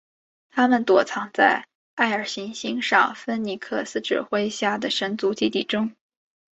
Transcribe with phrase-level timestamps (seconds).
[0.49, 5.95] 他们躲藏在艾尔行星上芬尼克斯指挥下的神族基地中。